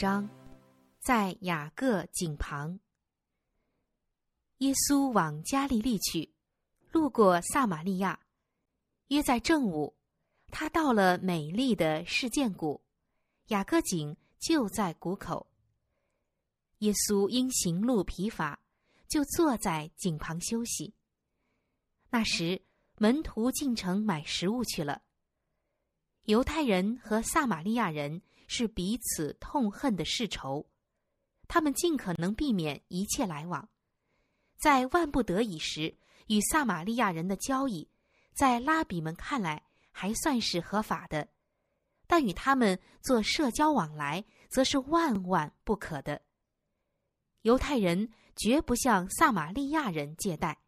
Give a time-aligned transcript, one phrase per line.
[0.00, 0.26] 九章，
[0.98, 2.80] 在雅各井旁，
[4.56, 6.32] 耶稣往加利利去，
[6.90, 8.18] 路过撒玛利亚，
[9.08, 9.94] 约在正午，
[10.46, 12.80] 他到了美丽的事件谷，
[13.48, 15.46] 雅各井就在谷口。
[16.78, 18.58] 耶稣因行路疲乏，
[19.06, 20.94] 就坐在井旁休息。
[22.08, 22.62] 那时，
[22.96, 25.02] 门徒进城买食物去了。
[26.24, 28.22] 犹太人和撒玛利亚人
[28.52, 30.66] 是彼此痛恨的世仇，
[31.46, 33.68] 他们尽可能避免一切来往，
[34.58, 35.96] 在万不得已时
[36.26, 37.88] 与撒玛利亚人的交易，
[38.34, 41.28] 在拉比们看来还算是合法的，
[42.08, 46.20] 但与他们做社交往来，则是万万不可的。
[47.42, 50.60] 犹太人绝不向撒玛利亚人借贷，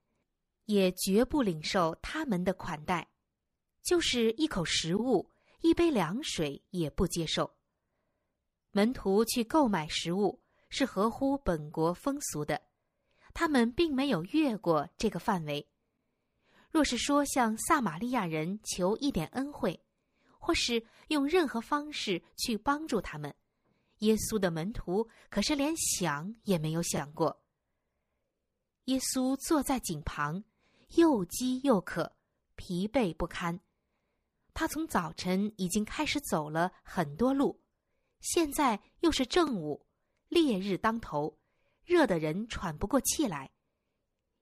[0.66, 3.08] 也绝不领受他们的款待，
[3.82, 5.28] 就是一口食物。
[5.62, 7.54] 一杯凉水也不接受。
[8.72, 12.60] 门徒去购买食物是合乎本国风俗的，
[13.34, 15.68] 他们并没有越过这个范围。
[16.70, 19.78] 若是说向撒玛利亚人求一点恩惠，
[20.38, 23.34] 或是用任何方式去帮助他们，
[23.98, 27.42] 耶稣的门徒可是连想也没有想过。
[28.86, 30.42] 耶稣坐在井旁，
[30.96, 32.16] 又饥又渴，
[32.56, 33.60] 疲惫不堪。
[34.54, 37.61] 他从早晨已经开始走了很多路，
[38.22, 39.84] 现在又是正午，
[40.28, 41.36] 烈日当头，
[41.84, 43.50] 热得人喘不过气来。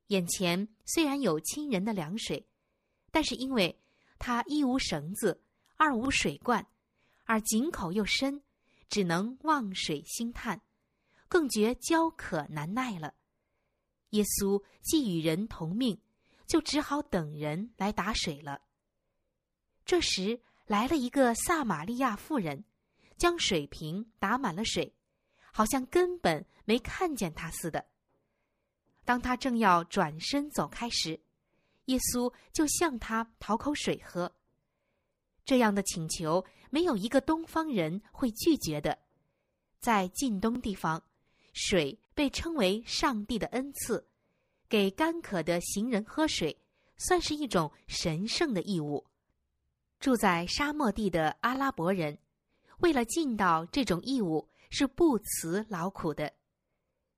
[0.08, 2.46] 眼前虽然有亲人的凉水，
[3.10, 3.80] 但是因为
[4.18, 5.42] 他一无绳子，
[5.76, 6.66] 二无水罐，
[7.24, 8.42] 而井口又深，
[8.88, 10.60] 只能望水兴叹，
[11.26, 13.14] 更觉焦渴难耐了。
[14.10, 15.98] 耶稣既与人同命，
[16.46, 18.60] 就只好等人来打水了。
[19.86, 22.64] 这时来了一个撒玛利亚妇人，
[23.20, 24.94] 将水瓶打满了水，
[25.52, 27.84] 好像根本没看见他似的。
[29.04, 31.20] 当他正要转身走开时，
[31.84, 34.34] 耶稣就向他讨口水喝。
[35.44, 38.98] 这样的请求，没有一个东方人会拒绝的。
[39.80, 41.02] 在近东地方，
[41.52, 44.08] 水被称为上帝的恩赐，
[44.66, 46.58] 给干渴的行人喝水，
[46.96, 49.04] 算是一种神圣的义务。
[49.98, 52.18] 住在沙漠地的阿拉伯人，
[52.80, 56.32] 为了尽到这种义务，是不辞劳苦的。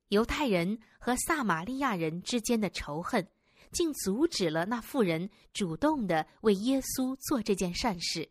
[0.09, 3.27] 犹太人和撒玛利亚人之间的仇恨，
[3.71, 8.31] 竟阻止了那妇人主动的为耶稣做这件善事。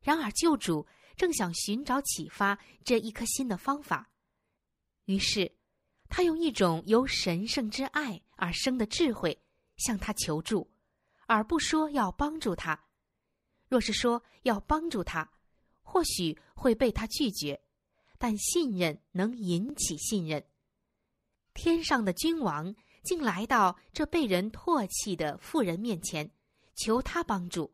[0.00, 4.10] 然而，救主正想寻找启发这一颗心的方法，
[5.06, 5.50] 于是，
[6.08, 9.42] 他用一种由神圣之爱而生的智慧
[9.78, 10.70] 向他求助，
[11.26, 12.78] 而不说要帮助他。
[13.68, 15.28] 若是说要帮助他，
[15.84, 17.62] 或许会被他拒绝，
[18.18, 20.44] 但信任能引起信任。
[21.52, 22.74] 天上的君王
[23.04, 26.28] 竟来到这被人唾弃的妇人面前，
[26.74, 27.72] 求他帮助。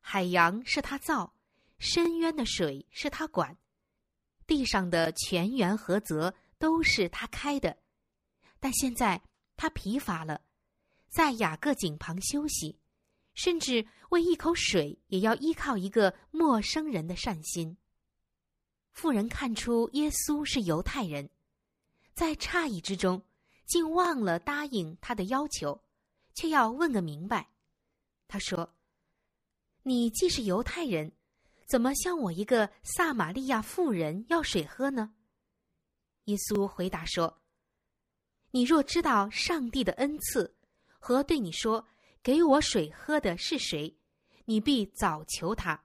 [0.00, 1.32] 海洋是他造，
[1.78, 3.56] 深渊的水是他管，
[4.46, 7.78] 地上的泉源河泽都是他开的。
[8.58, 9.22] 但现在
[9.56, 10.40] 他疲乏了，
[11.08, 12.79] 在雅各井旁休息。
[13.34, 17.76] 甚至为一口水也要依靠一个陌生人的善心。
[18.92, 21.30] 妇人看出耶稣是犹太人，
[22.12, 23.22] 在诧异之中，
[23.66, 25.80] 竟忘了答应他的要求，
[26.34, 27.48] 却要问个明白。
[28.26, 28.74] 他说
[29.84, 31.12] ：“你既是犹太人，
[31.68, 35.14] 怎么向我一个撒玛利亚妇人要水喝呢？”
[36.26, 37.40] 耶稣回答说
[38.50, 40.56] ：“你若知道上帝的恩赐
[40.98, 41.86] 和对你说。”
[42.22, 43.96] 给我水喝的是谁？
[44.44, 45.84] 你必早求他，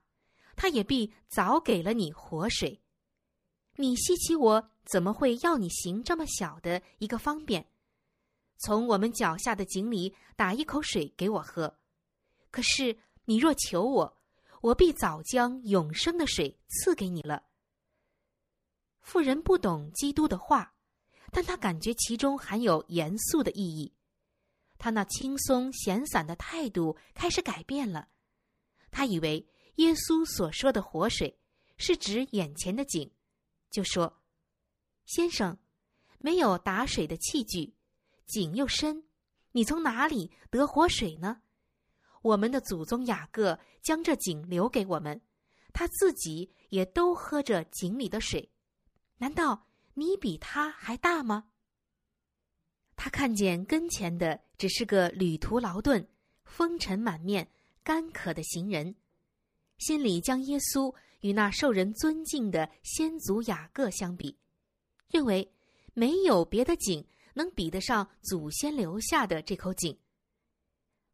[0.54, 2.82] 他也必早给了你活水。
[3.76, 7.66] 你稀奇我怎么会要你行这么小的一个方便？
[8.58, 11.78] 从我们脚下的井里打一口水给我喝。
[12.50, 14.18] 可是你若求我，
[14.62, 17.44] 我必早将永生的水赐给你了。
[19.00, 20.74] 妇人不懂基督的话，
[21.30, 23.92] 但他感觉其中含有严肃的意义。
[24.78, 28.08] 他那轻松闲散的态度开始改变了，
[28.90, 31.38] 他以为耶稣所说的活水
[31.78, 33.10] 是指眼前的井，
[33.70, 34.22] 就说
[35.06, 35.58] ：“先生，
[36.18, 37.74] 没有打水的器具，
[38.26, 39.04] 井又深，
[39.52, 41.42] 你从哪里得活水呢？
[42.22, 45.20] 我们的祖宗雅各将这井留给我们，
[45.72, 48.50] 他自己也都喝着井里的水，
[49.18, 51.50] 难道你比他还大吗？”
[52.96, 56.06] 他看见跟前的只是个旅途劳顿、
[56.44, 57.48] 风尘满面、
[57.82, 58.94] 干渴的行人，
[59.78, 64.38] 心里将耶稣与那受人尊敬的先祖雅各相比，
[65.10, 65.52] 认为
[65.94, 69.98] 没有别的井能比得上祖先留下的这口井。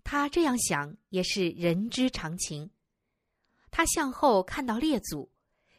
[0.04, 2.70] 他这样想也是人之常情。
[3.70, 5.30] 他向后看到列祖，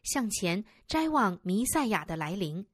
[0.04, 2.66] 向前瞻望弥赛亚的来临，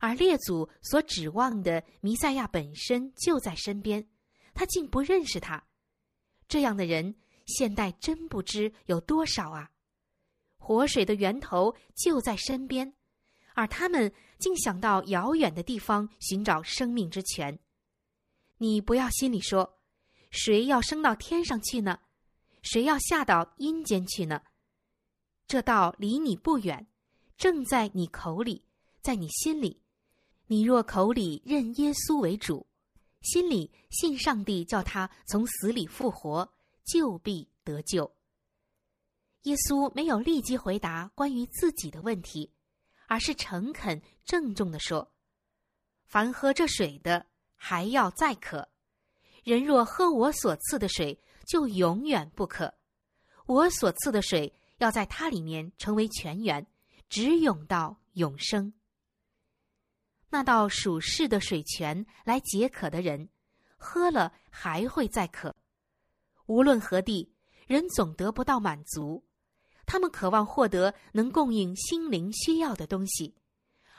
[0.00, 4.08] 而列祖所指望的弥赛亚本身就在身边，
[4.56, 5.62] 他竟不认识他。
[6.48, 7.14] 这样的人，
[7.44, 9.70] 现代真不知有多少啊！
[10.56, 12.92] 活水的源头就在身边，
[13.54, 17.58] 而他们竟想到遥远的地方寻找生命之泉。
[18.56, 19.78] 你不要心里说，
[20.30, 22.00] 谁要升到天上去呢？
[22.62, 24.42] 谁要下到阴间去呢？
[25.46, 26.88] 这道离你不远，
[27.36, 28.64] 正在你口里，
[29.02, 29.82] 在你心里。
[30.46, 32.66] 你若口里认耶稣为主，
[33.26, 36.48] 心里信上帝叫他从死里复活，
[36.84, 38.08] 就必得救。
[39.42, 42.52] 耶稣没有立即回答关于自己的问题，
[43.08, 45.12] 而是诚恳郑重地说
[46.06, 47.26] ：“凡喝这水的，
[47.56, 48.68] 还要再渴；
[49.42, 52.72] 人若喝我所赐的水，就永远不渴。
[53.46, 56.66] 我所赐的水。”要在它里面成为泉源，
[57.08, 58.74] 直涌到永生。
[60.28, 63.28] 那道属世的水泉来解渴的人，
[63.76, 65.54] 喝了还会再渴。
[66.46, 67.32] 无论何地，
[67.66, 69.24] 人总得不到满足。
[69.86, 73.36] 他们渴望获得能供应心灵需要的东西，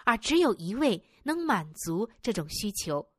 [0.04, 3.10] 而只有一位能满足这种需求。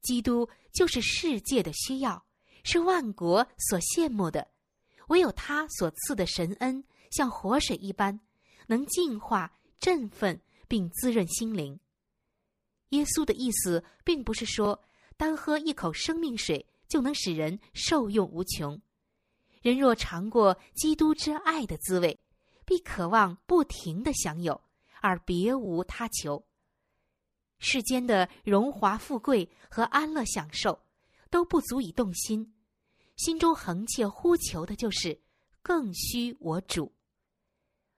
[0.00, 2.24] 基督就是世界的需要，
[2.64, 4.48] 是万国所羡慕的。
[5.08, 8.18] 唯有他所赐的神恩，像活水一般，
[8.66, 11.78] 能净化、振奋并滋润心灵。
[12.90, 14.80] 耶稣的意思，并不是说
[15.16, 18.80] 单喝一口生命水就能使人受用无穷。
[19.62, 22.18] 人若尝过基督之爱的滋味，
[22.64, 24.60] 必渴望不停的享有，
[25.00, 26.46] 而别无他求。
[27.58, 30.82] 世间的荣华富贵和安乐享受，
[31.28, 32.54] 都不足以动心。
[33.16, 35.20] 心中横切呼求的就是
[35.60, 36.90] 更需我主。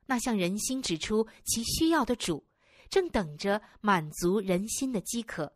[0.04, 2.44] 那向人心指出其需要的主，
[2.92, 5.50] 正等着满足人心的饥渴。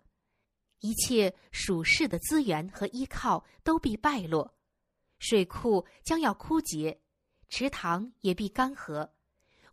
[0.81, 4.55] 一切属世的资源和依靠都必败落，
[5.19, 6.99] 水库将要枯竭，
[7.50, 9.11] 池塘也必干涸。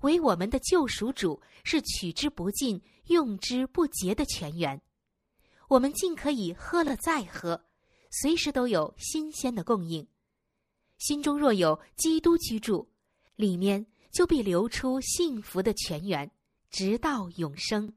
[0.01, 4.81] 唯我们的救赎主是取之不尽、用之不竭的泉源，
[5.69, 7.63] 我们尽可以喝了再喝。
[8.11, 10.05] 随时都有新鲜的供应，
[10.97, 12.89] 心中若有基督居住，
[13.37, 16.29] 里面就必流出幸福的泉源，
[16.73, 17.93] 直到永生，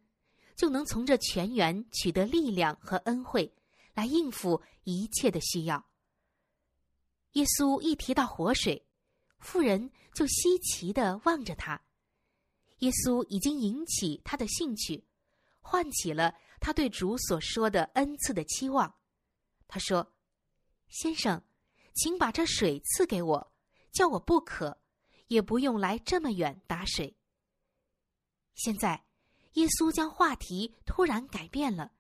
[0.54, 3.50] 就能从这泉源取得力量和恩惠，
[3.94, 5.82] 来应付一切的需要。
[7.32, 8.86] 耶稣一提到活水，
[9.38, 11.80] 妇人就稀奇的望着他。
[12.80, 15.02] 耶稣已经引起他的兴趣，
[15.62, 18.94] 唤起了他对主所说的恩赐的期望。
[19.66, 20.14] 他说
[20.90, 21.42] ：“先生，
[21.94, 23.52] 请把这水赐给我，
[23.90, 24.78] 叫我不渴，
[25.28, 27.16] 也不用来这么远打水。”
[28.56, 29.04] 现在，
[29.52, 31.92] 耶稣将话题突然改变了。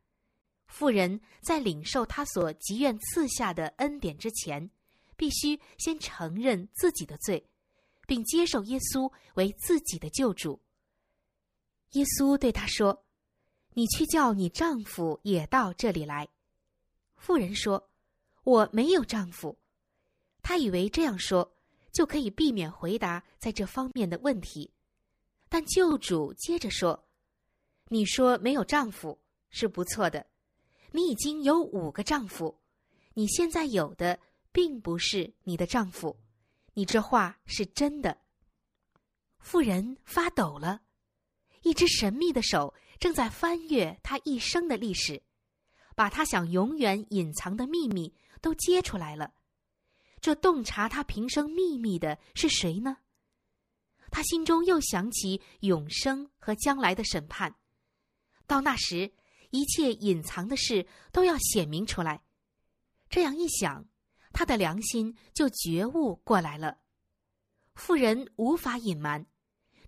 [0.66, 4.68] 妇人在领受他所急愿赐下的恩典之前，
[5.16, 7.48] 必须先承认自己的罪，
[8.06, 10.60] 并接受耶稣为自己的救主。
[11.92, 13.04] 耶稣对他说
[13.74, 16.28] ：“你去叫你丈夫也到这里来。”
[17.16, 17.88] 妇人说
[18.42, 19.56] ：“我没有丈夫。”
[20.42, 21.54] 他以为这样说
[21.92, 24.70] 就可以避免回答在这方面的问题，
[25.48, 27.08] 但救主接着说
[27.88, 29.18] ：“你说没有丈夫
[29.50, 30.26] 是不错的，
[30.92, 32.60] 你已经有五个丈夫，
[33.14, 34.18] 你现在有的
[34.52, 36.18] 并不是你的丈夫，
[36.74, 38.18] 你这话是真的。”
[39.40, 40.82] 妇人发抖了，
[41.62, 45.22] 一只神秘的手正在翻阅她一生的历史。
[45.94, 49.32] 把他想永远隐藏的秘密都揭出来了，
[50.20, 52.98] 这洞察他平生秘密的是谁呢？
[54.16, 57.54] 他心中又想起永生和将来的审判，
[58.46, 59.12] 到那时，
[59.50, 62.22] 一切隐藏的事都要显明出来。
[63.10, 63.86] 这样一想，
[64.32, 66.78] 他的良心就觉悟过来了。
[67.74, 69.26] 妇人无法隐瞒，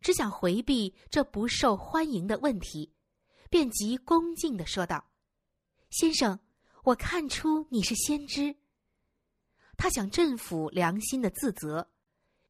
[0.02, 2.92] 只想回避这不受欢迎的问题，
[3.48, 5.10] 便极恭敬的说道。
[5.88, 6.38] 先生，
[6.84, 8.54] 我看出你是先知。
[9.78, 11.90] 他想镇抚良心的自责，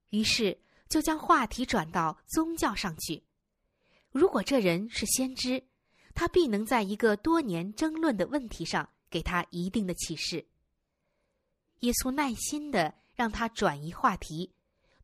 [0.09, 3.23] 于是就将话题转到宗教上去。
[4.11, 5.63] 如果这人是先知，
[6.15, 10.45] 他必能在一个多年争论的问题上给他一定的启示。
[11.81, 14.53] 耶稣耐心的让他转移话题，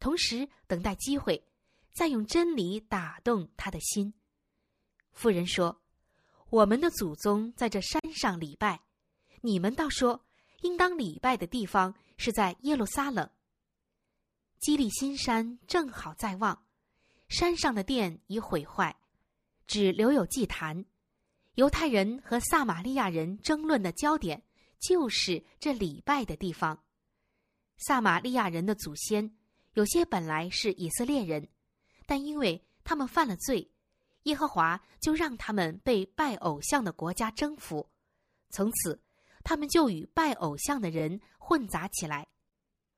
[0.00, 1.46] 同时等待机会，
[1.92, 4.12] 再用真理打动他的心。
[5.12, 5.80] 妇人说
[6.50, 8.80] ：“我们的祖宗在这山上礼拜，
[9.42, 10.24] 你们倒说
[10.62, 13.30] 应当礼拜的地方是在耶路撒冷。
[14.64, 16.64] 基利新山正好在望，
[17.28, 18.96] 山上的殿已毁坏，
[19.66, 20.86] 只留有祭坛。
[21.56, 24.42] 犹太人和撒玛利亚人争论的焦点
[24.80, 26.82] 就是这礼拜的地方。
[27.76, 29.36] 撒玛利亚人的祖先
[29.74, 31.46] 有些本来是以色列人，
[32.06, 33.70] 但因为他们犯了罪。”
[34.24, 37.86] 耶和华就让他们被拜偶像的国家征服，
[38.48, 38.98] 从此，
[39.42, 42.26] 他们就与拜偶像的人混杂起来。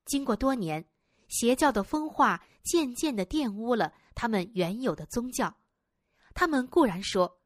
[0.05, 0.85] 经过多年，
[1.27, 5.55] 邪教的风化渐渐的玷污了他们原有的宗教。
[6.33, 7.39] 他们固然说，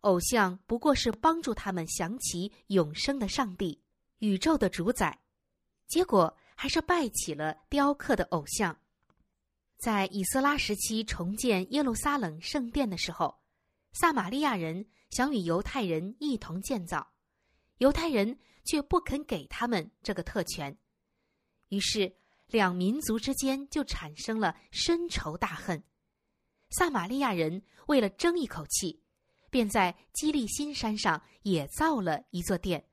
[0.00, 3.82] 偶像不过是帮助他们想起永生的上帝、
[4.18, 5.18] 宇宙的主宰，
[5.86, 8.78] 结果还是拜起了雕刻的偶像。
[9.76, 13.38] 在以斯拉时期重建耶路撒冷圣殿的时候，
[13.92, 17.12] 撒玛利亚人想与犹太人一同建造，
[17.78, 20.76] 犹太人却不肯给他们这个特权，
[21.68, 22.12] 于是
[22.48, 25.82] 两民族之间就产生了深仇大恨。
[26.70, 29.02] 撒玛利亚人为了争一口气，
[29.50, 32.84] 便在基利新山上也造了一座殿，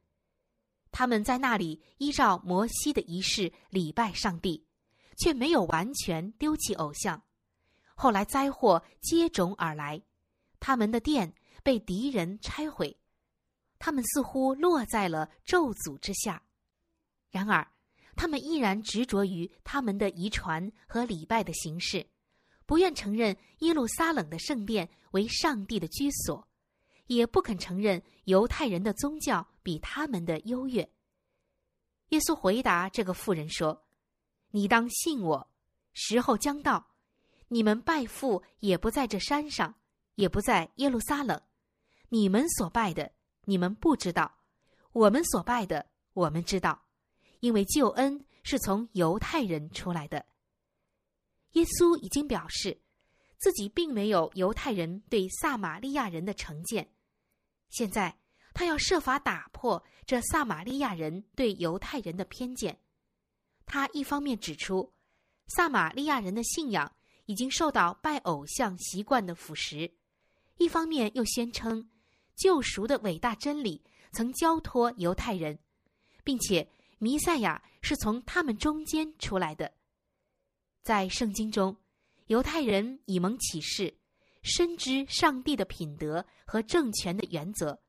[0.92, 4.66] 他们在那里依照摩西的仪式礼拜上帝。
[5.18, 7.24] 却没有完全丢弃偶像。
[7.96, 10.04] 后来灾祸接踵而来，
[10.60, 11.34] 他们的殿
[11.64, 13.00] 被敌人拆毁，
[13.80, 16.44] 他们似乎落在了咒诅之下。
[17.30, 17.66] 然而，
[18.16, 22.06] 他们依然执着于他们的遗传和礼拜的形式，
[22.66, 26.48] 不愿承认耶路撒冷的圣殿为上帝的居所，
[27.08, 30.90] 也不肯承认犹太人的宗教比他们的优越。
[32.10, 33.84] 耶稣回答这个妇人说。
[34.52, 35.52] 你当信我，
[35.94, 36.94] 时候将到，
[37.50, 39.76] 你们拜父也不在这山上，
[40.14, 41.42] 也不在耶路撒冷。
[42.08, 43.12] 你们所拜的，
[43.44, 44.32] 你们不知道；
[44.94, 46.85] 我们所拜的，我们知道，
[47.40, 50.26] 因为救恩是从犹太人出来的。
[51.54, 52.82] 耶稣已经表示，
[53.38, 56.90] 自己并没有犹太人对撒玛利亚人的成见，
[57.70, 58.18] 现在
[58.54, 62.80] 他要设法打破这撒玛利亚人对犹太人的偏见。
[63.66, 64.94] 他一方面指出，
[65.48, 69.92] 撒玛利亚人的信仰已经受到拜偶像习惯的腐蚀；
[70.58, 71.90] 一方面又宣称，
[72.36, 75.58] 救赎的伟大真理曾交托犹太人，
[76.24, 76.70] 并且
[77.06, 79.72] 弥赛亚是从他们中间出来的。
[80.82, 81.78] 在圣经中，
[82.26, 83.96] 犹太人以蒙启示，
[84.42, 87.80] 深知上帝的品德和政权的原则。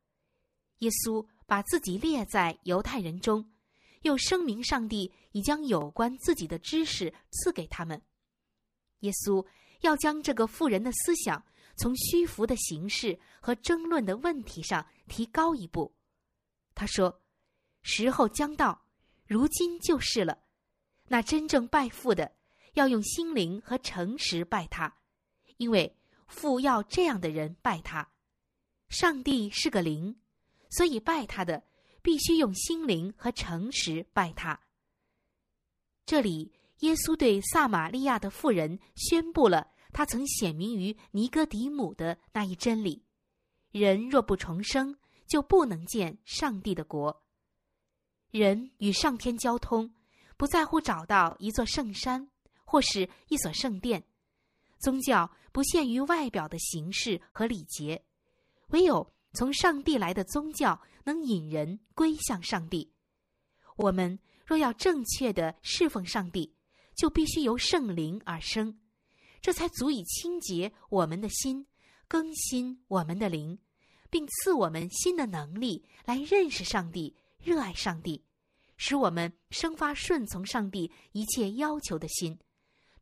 [0.80, 3.50] 耶稣把自己列在犹太人中。
[4.02, 8.02] 又声明，上帝已将有关自己的知识赐给他们。
[8.99, 9.42] 耶稣
[9.80, 11.42] 要将这个富人的思想
[11.78, 15.96] 从虚浮的形式和争论的问题上提高一步。
[16.75, 17.23] 他说
[17.80, 18.86] ：“时候将到，
[19.26, 20.38] 如今就是了。
[21.09, 22.33] 那真正拜父的，
[22.75, 24.97] 要用心灵和诚实拜他，
[25.56, 28.09] 因为父要这样的人拜他。
[28.88, 30.16] 上帝是个灵，
[30.71, 31.62] 所以拜他的。”
[32.06, 34.61] 必须用心灵和诚实拜他。
[36.04, 43.04] 这里，耶稣对撒玛利亚的妇人宣布了他曾显明于尼哥底母的那一真理：
[43.73, 47.25] 人若不重生，就不能见上帝的国。
[48.30, 49.92] 人与上天交通，
[50.37, 52.28] 不在乎找到一座圣山
[52.64, 54.04] 或是一所圣殿。
[54.78, 58.02] 宗教不限于外表的形式和礼节，
[58.68, 59.12] 唯有。
[59.33, 62.90] 从上帝来的宗教能引人归向上帝。
[63.76, 66.54] 我们若要正确的侍奉上帝，
[66.95, 68.80] 就必须由圣灵而生，
[69.42, 71.66] 这才足以清洁我们的心，
[72.09, 73.59] 更新我们的灵，
[74.09, 77.14] 并赐我们新的能力来认识上帝、
[77.47, 78.25] 热爱上帝，
[78.76, 82.37] 使我们生发顺从上帝一切要求的心。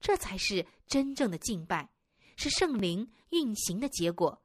[0.02, 1.88] 这才是真正的敬拜，
[2.36, 4.44] 是圣灵运行的结果。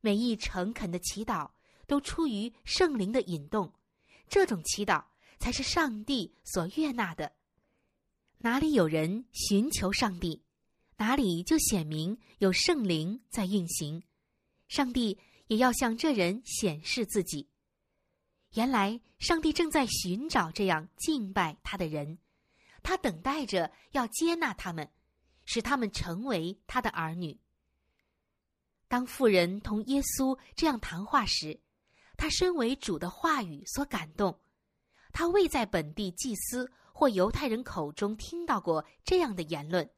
[0.00, 1.52] 每一诚恳的祈祷
[1.86, 3.72] 都出于圣灵的引动，
[4.28, 5.04] 这种祈祷
[5.38, 7.36] 才是上帝所悦纳的。
[8.38, 10.42] 哪里有人寻求上帝，
[10.96, 14.02] 哪里就显明有圣灵在运行。
[14.66, 17.48] 上帝也要向这人显示自己。
[18.54, 22.18] 原来上帝正在寻找这样敬拜他的人，
[22.82, 24.90] 他等待着要接纳他们，
[25.44, 27.38] 使他们成为他的儿女。
[28.88, 31.60] 当妇人同耶稣这样谈话时，
[32.16, 34.38] 他身为主的话语所感动。
[35.12, 39.90] 他未在本地祭司或犹太人口中听到过这样的言论。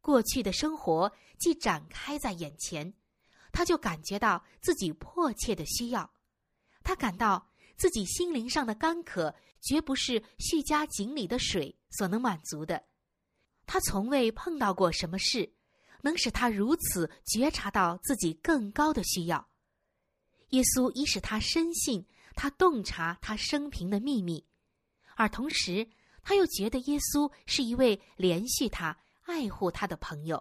[0.00, 2.92] 过去的生活既展开在眼前，
[3.50, 6.12] 他就感觉到自己迫切的需要。
[6.86, 12.80] 他感到自己心灵上的干渴，绝不是叙家井里的水所能满足的。
[13.66, 15.52] 他从未碰到过什么事，
[16.02, 19.48] 能使他如此觉察到自己更高的需要。
[20.50, 24.46] 耶稣已使他深信，他洞察他生平的秘密，
[25.16, 25.88] 而同时
[26.22, 30.40] 他又觉得耶稣是一位连续他、爱护他的朋友。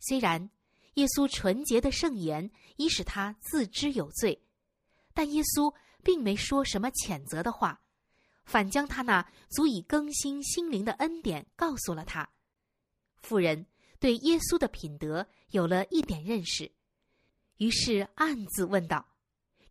[0.00, 0.50] 虽然
[0.94, 4.42] 耶稣纯洁的圣言已使他自知有罪。
[5.18, 7.80] 但耶稣并没说什么谴责的话，
[8.44, 12.30] 反将他那足以更新心灵的恩典告诉了他。
[13.16, 13.66] 妇人
[13.98, 16.70] 对耶稣的品德有了一点认识，
[17.56, 19.04] 于是暗自问道：“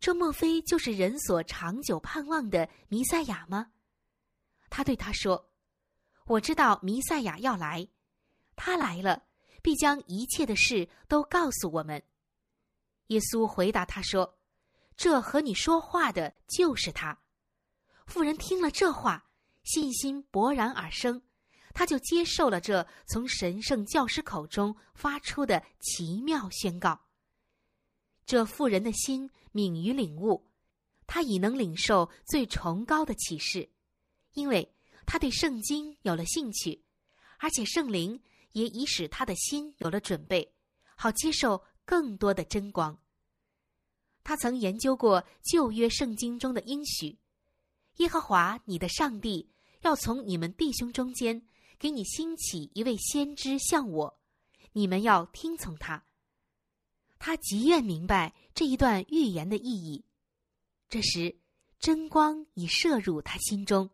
[0.01, 3.71] 这莫非就是人所长久盼望的弥赛亚吗？”
[4.69, 5.49] 他对他说
[6.27, 7.87] ：“我知道弥赛亚要来，
[8.57, 9.23] 他来了，
[9.63, 12.03] 必将一切的事都告诉我们。”
[13.07, 14.36] 耶稣回答他说。
[14.97, 17.17] 这和你说话的就是他。
[18.07, 19.29] 妇人听了这话，
[19.63, 21.21] 信心勃然而生，
[21.73, 26.99] 他就接受了这从神圣教师口中发出的奇妙宣告。
[28.25, 30.49] 这妇人的心敏于领悟，
[31.05, 33.69] 他已能领受最崇高的启示，
[34.33, 34.75] 因为
[35.05, 36.83] 他对圣经有了兴趣，
[37.37, 38.19] 而且圣灵
[38.53, 40.53] 也已使他的心有了准备，
[40.95, 42.97] 好接受更多的真光。
[44.27, 47.17] 他曾研究过旧约圣经中的应许，
[47.99, 49.49] 耶和华你的上帝
[49.83, 51.41] 要从你们弟兄中间
[51.79, 54.19] 给你兴起一位先知像我，
[54.73, 56.03] 你们要听从他。
[57.17, 60.03] 他极愿明白这一段预言的意义。
[60.89, 61.33] 这时，
[61.79, 63.89] 真光已射入他心中，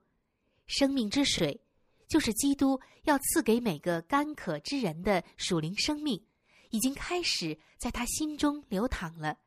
[0.65, 1.62] 生命之水，
[2.08, 6.26] 就是基督要赐给每个干渴之人的属灵生命，
[6.72, 9.38] 已经开始在他心中流淌了。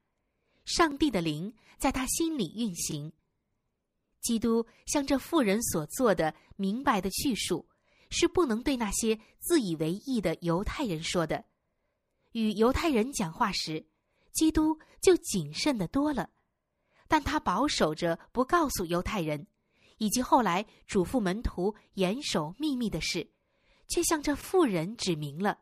[0.67, 3.11] 上帝的灵在他心里运行。
[4.21, 7.67] 基督向这妇人所做的明白的叙述，
[8.11, 11.45] 是不能对那些自以为意的犹太人说的。
[12.33, 13.87] 与犹太人讲话时，
[14.33, 16.29] 基督就谨慎的多了，
[17.07, 19.47] 但他保守着不告诉犹太人，
[19.99, 23.31] 以及后来嘱咐门徒严守秘密的事，
[23.89, 25.61] 却向这妇人指明了。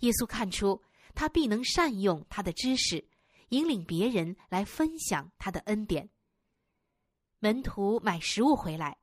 [0.00, 0.82] 耶稣看出
[1.14, 3.06] 他必能善用他的知识。
[3.50, 6.08] 引领别人来分享他的恩典。
[7.38, 8.98] 门徒买食物回来，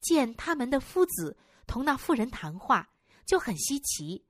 [0.00, 2.88] 见他们的夫子同那妇人谈话，
[3.26, 4.24] 就很稀奇。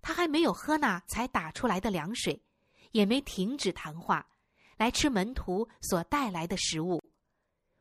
[0.00, 2.44] 他还没有喝那才打出来的凉水，
[2.92, 4.28] 也没停止谈话，
[4.76, 7.02] 来吃门徒所带来的食物。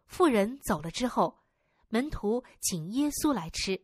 [0.07, 1.43] 妇人走了之后，
[1.89, 3.79] 门徒请耶稣来吃，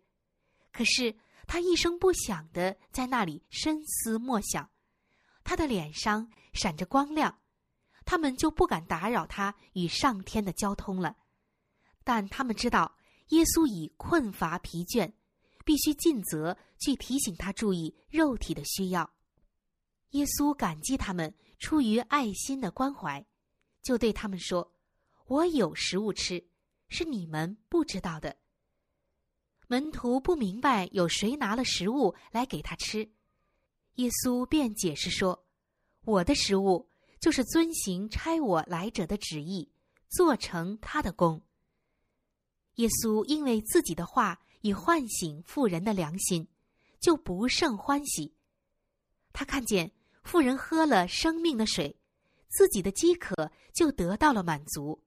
[0.72, 1.16] 可是
[1.46, 4.70] 他一声不响的在那里深思默想，
[5.44, 6.32] 他的脸上。
[6.60, 7.40] 闪着光亮，
[8.04, 11.16] 他们就不敢打扰他与上天的交通了。
[12.04, 12.98] 但他们知道
[13.30, 15.14] 耶稣已困乏疲倦，
[15.64, 19.10] 必须尽责去提醒他注意肉体的需要。
[20.10, 23.26] 耶稣感激他们出于爱心的关怀，
[23.82, 24.74] 就对他们说
[25.28, 26.46] ：“我有食物吃，
[26.90, 28.36] 是你们不知道的。”
[29.68, 33.10] 门徒不明白有谁拿了食物来给他吃，
[33.96, 35.46] 耶稣便解释说。
[36.10, 39.72] 我的食物就是遵行差我来者的旨意，
[40.10, 41.44] 做成他的功。
[42.76, 46.48] 耶稣因为自己的话已唤醒妇人的良心，
[47.00, 48.34] 就不胜欢喜。
[49.32, 49.92] 他看见
[50.24, 51.96] 妇人喝了生命的水，
[52.48, 55.04] 自己的饥渴就得到了满足。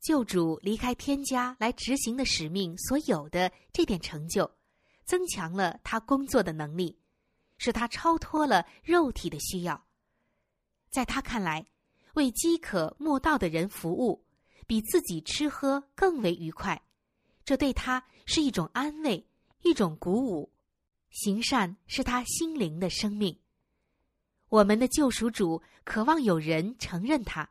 [0.00, 4.50] 救主离开天家来执行的使命所有的这点成就，
[5.04, 6.98] 增强了他工作的能力，
[7.56, 9.86] 使他超脱了肉体的需要。
[10.92, 11.66] 在他看来，
[12.14, 14.22] 为饥渴莫道的人服务，
[14.66, 16.80] 比自己吃喝更为愉快。
[17.46, 19.26] 这对他是一种安慰，
[19.62, 20.52] 一种鼓舞。
[21.10, 23.36] 行善是他心灵的生命。
[24.50, 27.48] 我们的救赎主渴望有人承认他，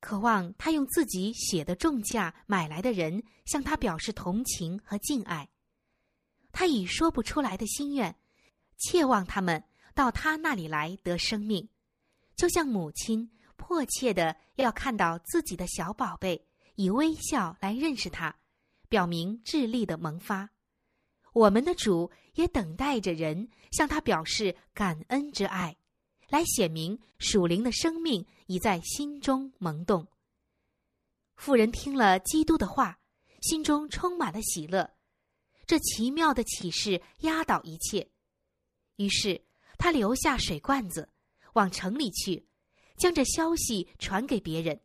[0.00, 5.48] 渴望他用自己血的重价买来的人向他表示同情和敬爱。
[6.50, 8.16] 他以说不出来的心愿，
[8.78, 9.62] 切望他们
[9.94, 11.68] 到他那里来得生命。
[12.36, 18.36] 就像母亲迫切的要看到自己的小宝贝以微笑来认识他，
[18.88, 20.50] 表明智力的萌发。
[21.32, 25.76] 我们的主也等待着人向他表示感恩之爱，
[26.28, 30.06] 来显明属灵的生命已在心中萌动。
[31.36, 32.98] 妇人听了基督的话，
[33.42, 34.90] 心中充满了喜乐。
[35.66, 38.08] 这奇妙的启示压倒一切，
[38.96, 39.44] 于是
[39.76, 41.08] 他留下水罐子，
[41.56, 42.46] 往城里去，
[42.96, 44.78] 将这消息传给别人。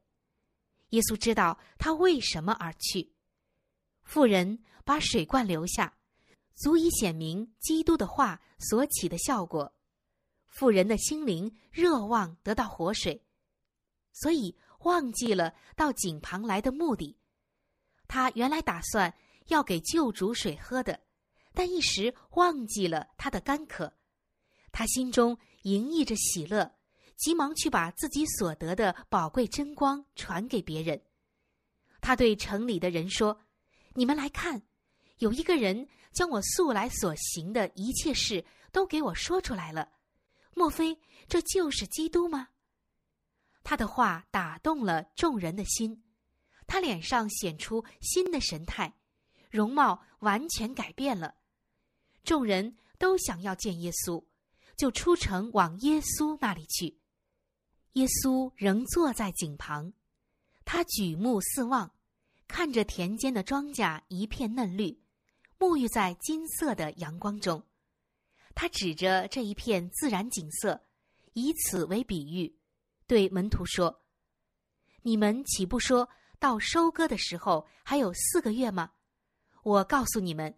[0.90, 3.14] 耶稣知道他为什么而去。
[4.04, 5.94] 妇人把水罐留下，
[6.56, 9.74] 足以显明基督的话所起的效果。
[10.48, 13.22] 妇人的心灵热望得到活水，
[14.14, 17.18] 所以忘记了到井旁来的目的。
[18.08, 19.14] 他原来打算
[19.48, 21.00] 要给救主水喝的，
[21.54, 23.94] 但一时忘记了他的干渴。
[24.74, 26.76] 他心中盈溢着喜乐，
[27.18, 31.02] 急忙去把自己所得的宝贵真光传给别人。
[32.00, 33.42] 他对城里的人说
[33.94, 34.62] ：“你们来看，
[35.18, 39.92] 有一个人将我素来所行的一切事都给我说出来了。”
[40.54, 42.50] 莫非这就是基督吗？
[43.64, 46.04] 他的话打动了众人的心，
[46.68, 48.94] 他脸上显出新的神态，
[49.50, 51.36] 容貌完全改变了。
[52.24, 54.24] 众人都想要见耶稣，
[54.82, 57.00] 就出城往耶稣那里去。
[57.92, 59.94] 耶稣仍坐在井旁，
[60.66, 61.94] 他举目四望，
[62.48, 65.00] 看着田间的庄稼一片嫩绿，
[65.60, 67.64] 沐浴在金色的阳光中。
[68.56, 70.84] 他指着这一片自然景色，
[71.34, 72.58] 以此为比喻，
[73.06, 74.02] 对门徒说
[75.04, 78.94] ：“你们岂不说到收割的时候还有四个月吗？
[79.62, 80.58] 我告诉你们，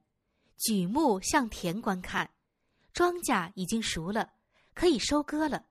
[0.55, 2.31] 举目向田观看，
[2.93, 4.33] 庄稼已经熟了，
[4.73, 5.65] 可以收割了。”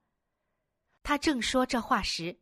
[1.02, 2.38] 他正说这话时，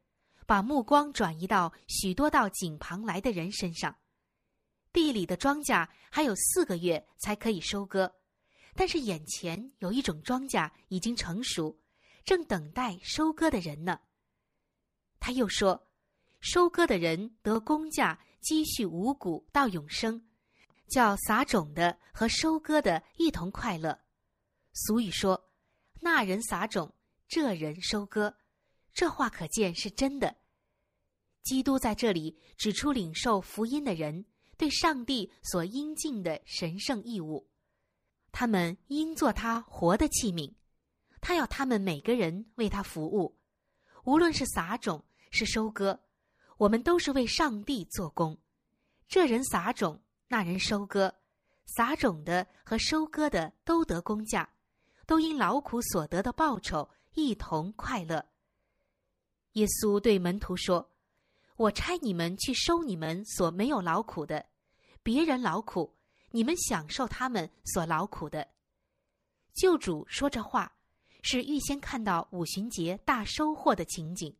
[0.47, 3.97] 把目光转移到许多到井旁来的人身上。
[4.93, 8.13] 地里的庄稼还有四个月才可以收割。
[8.75, 11.79] 但是眼前有一种庄稼已经成熟，
[12.25, 14.01] 正等待收割的人呢。
[15.19, 15.89] 他又说
[16.41, 20.25] ：“收割的人得工价，积蓄五谷到永生，
[20.89, 23.99] 叫撒种的和收割的一同快乐。”
[24.83, 25.51] 俗语说
[26.01, 26.91] ：“那人撒种，
[27.29, 28.35] 这人收割。”
[28.95, 30.35] 这话可见是真的。
[31.43, 34.25] 基督在这里指出领受福音的人
[34.57, 37.47] 对上帝所应尽的神圣义务。
[38.33, 40.55] 他们应做他活的器皿，
[41.21, 43.39] 他要他们每个人为他服务，
[44.05, 46.01] 无论是撒种是收割，
[46.57, 48.41] 我们都是为上帝做工。
[49.07, 51.15] 这人撒种，那人收割，
[51.67, 54.49] 撒种的和收割的都得工价，
[55.11, 58.25] 都因劳苦所得的报酬一同快乐。
[59.55, 60.89] 耶稣对门徒说
[61.59, 64.47] ：“我差你们去收你们所没有劳苦的，
[65.03, 65.97] 别人劳苦。”
[66.31, 68.47] 你们享受他们所劳苦的。
[69.53, 70.73] 救主说这话，
[71.23, 74.33] 是预先看到五旬节大收获的情景。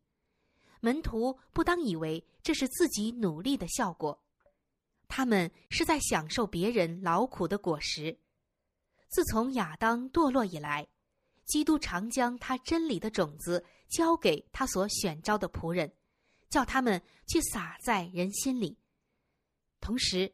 [0.79, 4.17] 门徒不当以为这是自己努力的效果，
[5.09, 8.17] 他们是在享受别人劳苦的果实。
[9.11, 10.87] 自从亚当堕落以来，
[11.45, 15.93] 基督常将他真理的种子交给他所选召的仆人，
[16.49, 18.79] 叫他们去撒在人心里，
[19.79, 20.33] 同时。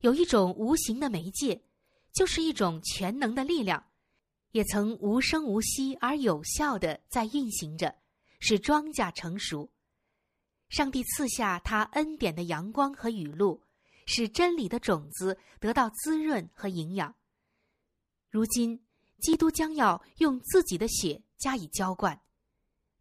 [0.00, 1.60] 有一种无形的媒介，
[2.12, 3.84] 就是一种全能的力量，
[4.52, 7.92] 也曾无声无息而有效的在运行着，
[8.38, 9.68] 使庄稼成熟。
[10.68, 13.60] 上帝赐下他恩典的阳光和雨露，
[14.06, 17.12] 使真理的种子得到滋润和营养。
[18.30, 18.80] 如今，
[19.20, 22.20] 基督将要用自己的血加以浇灌，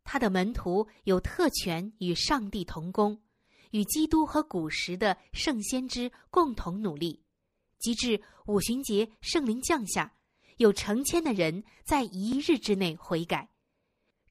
[0.03, 3.21] 他的门徒有特权与上帝同工。
[3.71, 7.21] 与基督和古时的圣先知共同努力，
[7.79, 10.13] 及至五旬节圣灵降下，
[10.55, 13.49] 有成千的人在一日之内悔改。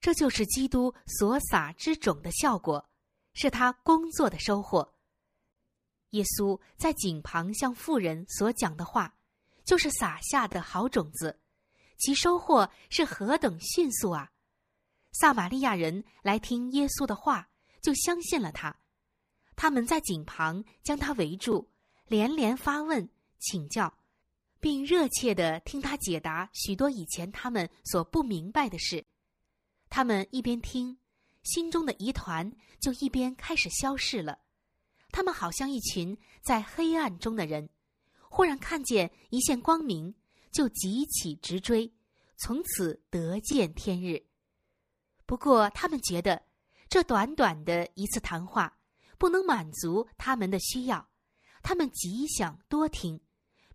[0.01, 2.89] 这就是基督所撒之种的效果，
[3.33, 4.95] 是他工作的收获。
[6.11, 9.16] 耶稣在井旁向妇人所讲的话，
[9.67, 11.41] 就是撒下的好种子，
[11.97, 14.31] 其收获是何等迅速啊！
[15.11, 17.49] 撒玛利亚人来听耶稣的话，
[17.81, 18.73] 就相信了他。
[19.57, 21.69] 他们在井旁将他围住，
[22.05, 23.97] 连连发问、请教，
[24.61, 29.05] 并热切的听他解答许多以前他们所不明白的事。
[29.89, 30.97] 他们一边听，
[31.43, 32.49] 心中的疑团
[32.79, 34.39] 就一边开始消逝了。
[35.11, 37.69] 他们好像一群在黑暗中的人，
[38.29, 40.13] 忽然看见一线光明，
[40.51, 41.93] 就急起直追，
[42.37, 44.25] 从此得见天日。
[45.25, 46.43] 不过，他们觉得
[46.89, 48.73] 这短短的一次谈话。
[49.19, 51.09] 不能满足他们的需要，
[51.63, 53.19] 他们极想多听，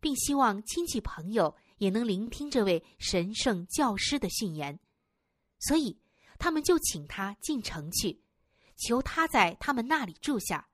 [0.01, 4.79] 并希望亲戚朋友也能聆听这位神圣教师的训言，
[5.59, 5.99] 所以
[6.39, 8.23] 他们就请他进城去，
[8.77, 10.69] 求他在他们那里住下。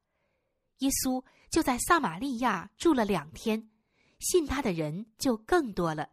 [0.81, 3.71] 耶稣就在撒玛利亚住了两天，
[4.19, 6.11] 信他的人就更多了。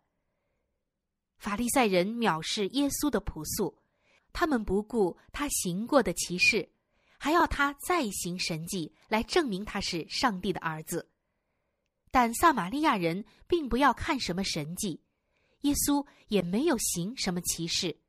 [1.37, 3.77] 法利赛人藐视耶稣的朴素，
[4.31, 6.69] 他们不顾他行过的奇事，
[7.17, 11.09] 还要他再行神迹来证明他是上帝的儿子。
[12.09, 15.01] 但撒玛利亚人并不要看什么神迹，
[15.61, 17.99] 耶稣也没有行什么奇事，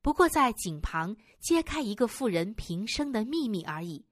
[0.00, 4.06] 不过在井旁揭开一个妇人平生的秘密而已。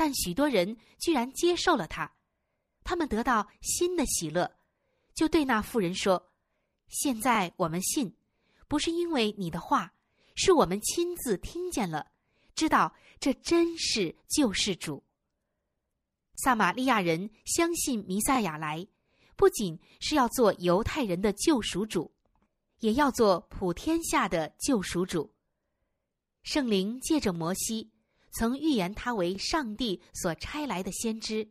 [0.00, 2.10] 但许多人居然接受了他，
[2.82, 4.50] 他们得到新的喜乐，
[5.12, 6.32] 就对那妇人说
[6.88, 8.16] ：“现在我们信，
[8.66, 9.92] 不是因为你的话，
[10.36, 12.12] 是我们亲自听见了，
[12.54, 15.04] 知道这真是救世主。”
[16.42, 18.88] 撒玛利亚人相信弥赛亚来，
[19.36, 22.10] 不仅是要做犹太人的救赎主，
[22.78, 25.30] 也要做普天下的救赎主。
[26.42, 27.90] 圣灵借着摩西。
[28.32, 31.48] 曾预言他为上帝所差来的先知，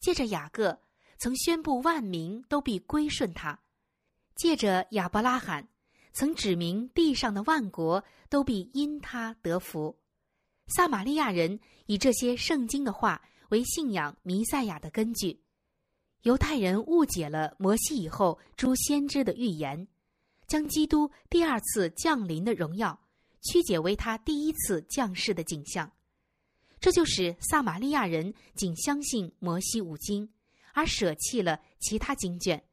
[0.00, 0.80] 借着雅各
[1.18, 3.58] 曾宣布万民都必归顺他，
[4.34, 5.68] 借着亚伯拉罕
[6.12, 9.96] 曾指明地上的万国都必因他得福。
[10.66, 15.40] 撒玛利亚人以这些圣经的话为信仰弥赛亚的根据，
[16.22, 19.86] 犹太人误解了摩西以后诸先知的预言，
[20.46, 22.98] 将基督第二次降临的荣耀
[23.42, 25.90] 曲解为他第一次降世的景象。
[26.80, 30.28] 这就使撒玛利亚人仅相信摩西五经，
[30.72, 32.64] 而舍弃了其他经卷。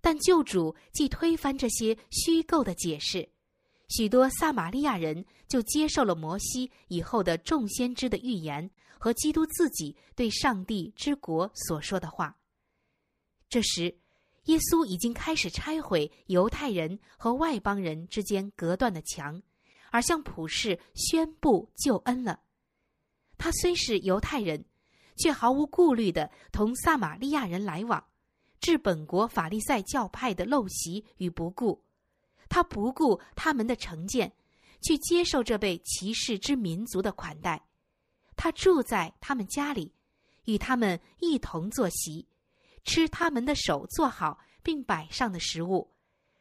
[0.00, 3.28] 但救主既推翻这些虚构的解释，
[3.88, 12.36] 许多撒玛利亚人就接受了摩西以后的众先知的预言和基督自己对上帝之国所说的话。
[13.48, 13.96] 这时，
[14.44, 19.40] 耶稣已经开始拆毁犹太人和外邦人之间隔断的墙，
[19.90, 22.40] 而向普世宣布救恩了。
[23.38, 24.64] 他虽是犹太人，
[25.16, 28.04] 却毫无顾虑的同撒玛利亚人来往，
[28.60, 31.82] 置本国法利赛教派的陋习与不顾。
[32.48, 34.32] 他不顾他们的成见，
[34.82, 37.64] 去接受这被歧视之民族的款待。
[38.36, 39.94] 他住在他们家里，
[40.44, 42.26] 与他们一同坐席，
[42.84, 45.92] 吃他们的手做好并摆上的食物，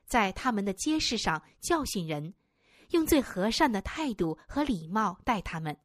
[0.06, 2.34] 在他们的街市上教训人，
[2.92, 5.78] 用最和善的态度和礼貌待他们。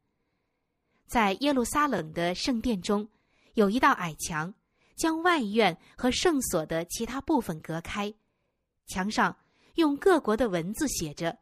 [1.13, 3.07] 在耶路撒冷的圣殿中，
[3.53, 4.51] 有一道矮墙，
[4.95, 8.11] 将外院和圣所的其他部分隔开。
[8.87, 9.37] 墙上
[9.75, 11.37] 用各国的文字写着：“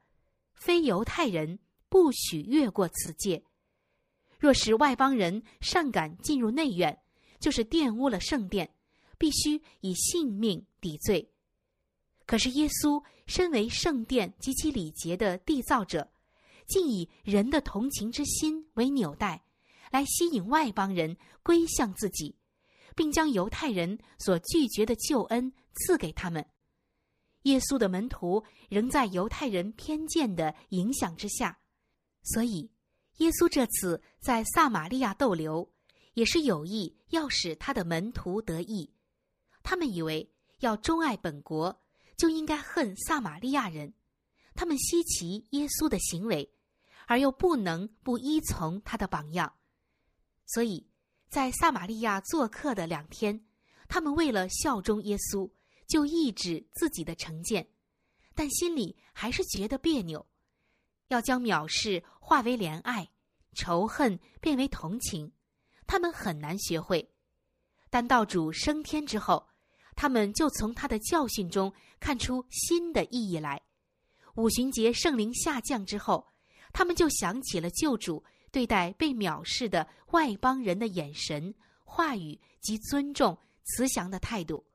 [0.53, 1.57] 非犹太人
[1.87, 3.41] 不许越过此界。
[4.37, 7.01] 若是外邦人擅敢进入内院，
[7.39, 8.69] 就是玷污了圣殿，
[9.17, 11.31] 必须以性命抵罪。”
[12.27, 16.11] 可是耶稣身为圣殿及其礼节的缔造者，
[16.67, 19.41] 竟以人的同情之心为纽带。
[19.91, 22.35] 来吸引外邦人归向自己，
[22.95, 26.43] 并将犹太人所拒绝的救恩赐给他们。
[27.43, 31.59] 耶稣的门徒仍在犹太人偏见的影响之下，
[32.23, 32.71] 所以
[33.17, 35.71] 耶稣这次在撒玛利亚逗留，
[36.13, 38.93] 也是有意要使他的门徒得益。
[39.63, 41.81] 他们以为要钟爱本国，
[42.17, 43.93] 就应该恨撒玛利亚人。
[44.53, 46.53] 他们稀奇耶稣的行为，
[47.07, 49.53] 而又不能不依从他的榜样。
[50.53, 50.85] 所以，
[51.29, 53.45] 在撒玛利亚做客的两天，
[53.87, 55.49] 他们为了效忠耶稣，
[55.87, 57.65] 就抑制自己的成见，
[58.35, 60.27] 但心里还是觉得别扭。
[61.07, 63.09] 要将藐视化为怜爱，
[63.53, 65.31] 仇恨变为同情，
[65.87, 67.13] 他们很难学会。
[67.89, 69.47] 但道主升天之后，
[69.95, 73.61] 他们就从他的教训中看出新的意义来。
[74.35, 76.27] 五旬节圣灵下降之后，
[76.73, 78.21] 他们就想起了救主。
[78.51, 84.65] 对待被藐视的外邦人的眼神、话语及尊重、慈祥的态度，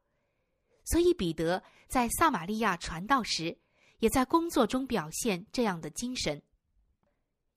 [0.85, 3.57] 所以彼得在撒玛利亚传道时，
[3.99, 6.43] 也在工作中表现这样的精神。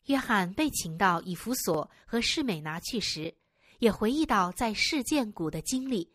[0.05, 3.33] 约翰被请到以弗所和士美拿去时，
[3.79, 6.11] 也回忆到在事件谷的经历，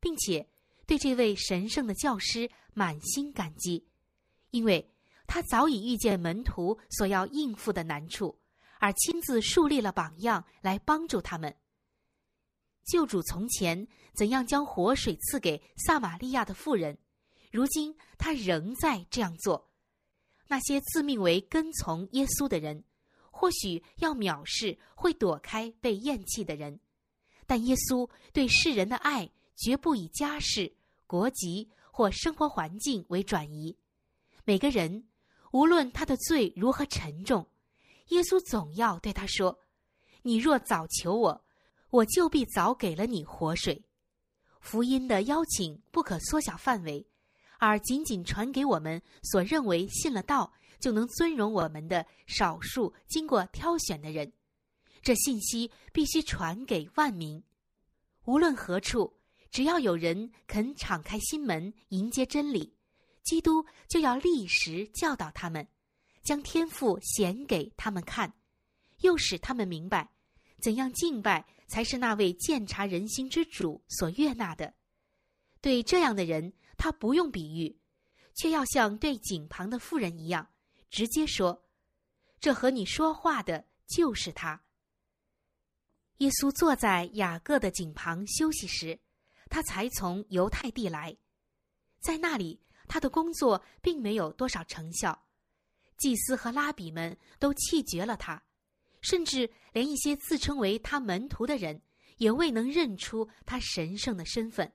[0.00, 0.46] 并且
[0.86, 3.86] 对这位神圣的教师满心感激，
[4.50, 4.92] 因为
[5.26, 8.38] 他早已遇见门徒所要应付的难处。
[8.78, 11.54] 而亲自树立了榜样来帮助他们。
[12.84, 16.96] 救主从前怎样将活水赐给撒玛利亚的妇人，
[17.50, 19.70] 如今他仍在这样做。
[20.48, 22.84] 那些自命为跟从耶稣的人，
[23.32, 26.78] 或许要藐视会躲开被厌弃的人，
[27.46, 30.76] 但耶稣对世人的爱绝不以家世、
[31.08, 33.76] 国籍或生活环境为转移。
[34.44, 35.08] 每个人，
[35.50, 37.48] 无论他的罪如何沉重。
[38.08, 39.58] 耶稣总要对他说
[40.22, 41.44] ：“你若早求我，
[41.90, 43.84] 我就必早给了你活水。”
[44.60, 47.06] 福音的邀请不可缩小范围，
[47.58, 54.32] 而仅仅传给我们所认为信了道就能尊荣我们的少数经过挑选的人。
[55.02, 57.42] 这信息必须传给万民，
[58.24, 59.16] 无论何处，
[59.52, 62.74] 只要有人肯敞开心门迎接真理，
[63.22, 65.68] 基督就要立时教导他们，
[66.26, 68.34] 将天赋显给他们看，
[68.98, 70.10] 又使他们明白
[70.60, 74.74] 怎样敬拜才是那位鉴察人心之主所悦纳的。
[75.60, 77.78] 对这样的人，他不用比喻，
[78.34, 80.50] 却要像对井旁的妇人一样，
[80.90, 81.64] 直接说
[82.40, 84.60] ：“这和你说话的就是他。”
[86.18, 88.98] 耶稣坐在雅各的井旁休息时，
[89.48, 91.16] 他才从犹太地来，
[92.00, 95.25] 在那里他的工作并没有多少成效，
[95.96, 98.42] 祭司和拉比们都弃绝了他，
[99.00, 101.80] 甚至连一些自称为他门徒的人
[102.18, 104.72] 也未能认出他神圣的身份。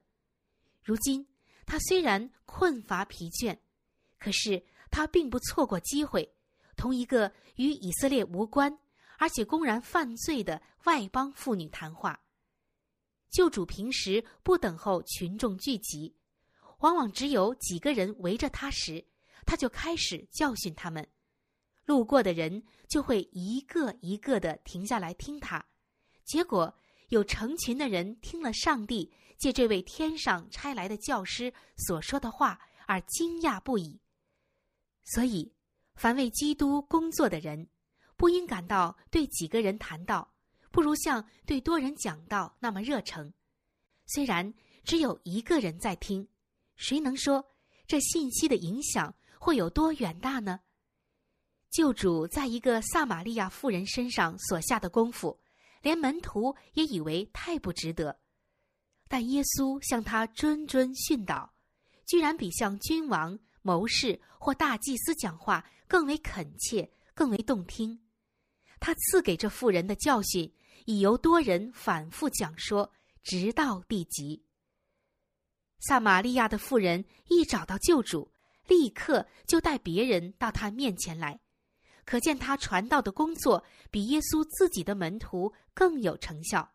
[0.84, 1.28] 如今
[1.66, 3.58] 他虽然困乏疲倦，
[4.20, 6.34] 可是他并不错过机会，
[6.76, 8.78] 同一个与以色列无关。
[9.18, 12.20] 而且公然犯罪的外邦妇女谈话，
[13.30, 16.16] 救主平时不等候群众聚集，
[16.80, 19.06] 往往只有几个人围着他时，
[19.52, 21.06] 他就开始教训他们。
[21.84, 25.62] 路过的人就会一个一个的停下来听他，
[26.24, 26.74] 结果
[27.10, 34.00] 有成群的人听了上帝借这位天上差来的教师所说的话而惊讶不已。
[35.04, 35.54] 所以，
[35.96, 37.68] 凡为基督工作的人。
[38.16, 40.34] 不应感到对几个人谈到，
[40.72, 43.34] 不如像对多人讲道那么热诚。
[44.06, 44.54] 虽然
[44.86, 46.26] 只有一个人在听，
[46.78, 47.44] 谁能说
[47.86, 50.60] 这信息的影响会有多远大呢？
[51.72, 55.42] 救主在一个撒玛利亚妇人身上所下的功夫，
[55.82, 58.20] 连门徒也以为太不值得。
[59.08, 61.52] 但耶稣向他谆谆训导，
[62.06, 68.00] 居然比向君王、谋士或大祭司讲话更为恳切，更为动听。
[68.80, 70.54] 他赐给这妇人的教训，
[70.86, 72.92] 已由多人反复讲说，
[73.24, 74.46] 直到地极。
[75.80, 78.32] 撒玛利亚的妇人一找到救主，
[78.72, 81.38] 立刻就带别人到他面前来，
[82.06, 86.72] 可见他传道的工作比耶稣自己的门徒更有成效。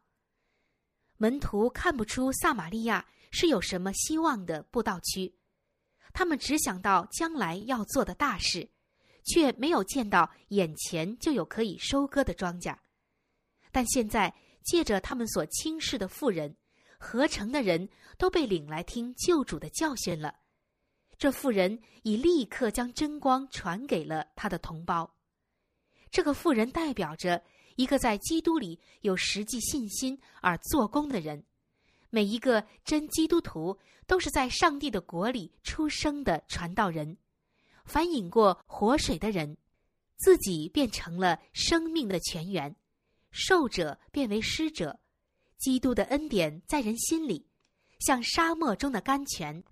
[1.16, 5.34] 门徒看不出撒玛利亚是有什么希望的布道区，
[6.12, 8.68] 他们只想到将来要做的大事。
[9.28, 12.76] 却没有见到眼前就有可以收割的庄稼，
[13.72, 14.32] 但现在
[14.62, 16.56] 借着他们所轻视的妇人，
[16.96, 20.32] 合成的人都被领来听救主的教训了。
[21.18, 25.14] 这妇人已立刻将真光传给了他的同胞。
[26.10, 27.42] 这个妇人代表着
[27.76, 31.44] 一个在基督里有实际信心而做工的人。
[32.10, 33.76] 每一个真基督徒
[34.06, 37.16] 都是在上帝的国里出生的传道人。
[37.84, 39.56] 凡饮过活水的人，
[40.16, 42.72] 自己变成了生命的泉源；
[43.30, 44.98] 受者变为施者。
[45.58, 47.46] 基督的恩典在人心里，
[47.98, 49.62] 像沙漠中的甘泉，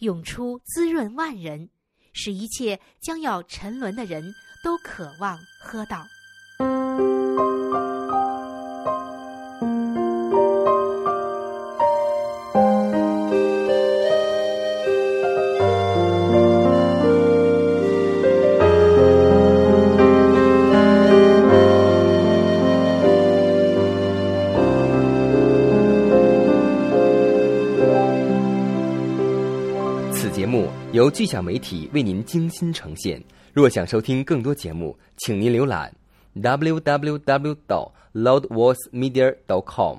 [0.00, 1.70] 涌出滋润万人，
[2.12, 4.34] 使一切将要沉沦的人
[4.64, 6.06] 都渴望喝到。
[31.10, 33.22] 巨响媒体为您精心呈现。
[33.52, 35.92] 若想收听更多节目，请您浏览
[36.36, 37.56] www.
[37.66, 39.34] 到 loudvoicemedia.
[39.46, 39.98] dot com。